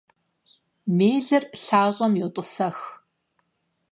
Мелыр 0.97 1.43
лъащӀэм 1.63 2.13
йотӀысэх. 2.21 2.77